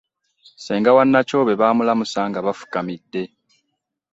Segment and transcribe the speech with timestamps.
[0.57, 3.21] Ssenga wa Nakyobe bamulamusa nga bafukamidde.